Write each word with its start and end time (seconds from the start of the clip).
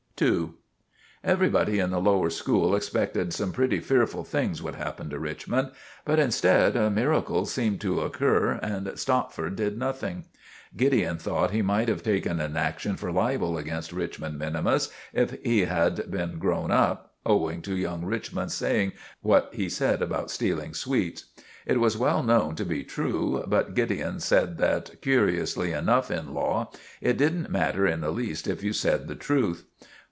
*II* 0.23 0.49
Everybody 1.23 1.79
in 1.79 1.89
the 1.89 1.99
lower 1.99 2.29
school 2.29 2.75
expected 2.75 3.33
some 3.33 3.51
pretty 3.51 3.79
fearful 3.79 4.23
things 4.23 4.61
would 4.61 4.75
happen 4.75 5.09
to 5.09 5.17
Richmond, 5.17 5.71
but 6.05 6.19
instead 6.19 6.75
a 6.75 6.91
miracle 6.91 7.47
seemed 7.47 7.81
to 7.81 8.01
occur 8.01 8.59
and 8.61 8.91
Stopford 8.99 9.55
did 9.55 9.79
nothing. 9.79 10.25
Gideon 10.77 11.17
thought 11.17 11.49
that 11.49 11.55
he 11.55 11.63
might 11.63 11.87
have 11.89 12.03
taken 12.03 12.39
an 12.39 12.55
action 12.55 12.97
for 12.97 13.11
libel 13.11 13.57
against 13.57 13.91
Richmond 13.91 14.37
minimus 14.37 14.91
if 15.11 15.41
he 15.43 15.61
had 15.61 16.11
been 16.11 16.37
grown 16.37 16.69
up, 16.69 17.15
owing 17.25 17.63
to 17.63 17.75
young 17.75 18.05
Richmond's 18.05 18.53
saying 18.53 18.91
what 19.23 19.49
he 19.51 19.69
said 19.69 20.03
about 20.03 20.29
stealing 20.29 20.75
sweets. 20.75 21.31
It 21.65 21.79
was 21.79 21.97
well 21.97 22.21
known 22.21 22.55
to 22.57 22.63
be 22.65 22.83
true, 22.83 23.43
but 23.47 23.73
Gideon 23.73 24.19
said 24.19 24.59
that, 24.59 25.01
curiously 25.01 25.71
enough 25.71 26.11
in 26.11 26.31
law 26.31 26.69
it 27.01 27.17
didn't 27.17 27.49
matter 27.49 27.87
in 27.87 28.01
the 28.01 28.11
least 28.11 28.45
if 28.45 28.61
you 28.61 28.71
said 28.71 29.07
the 29.07 29.15
truth. 29.15 29.65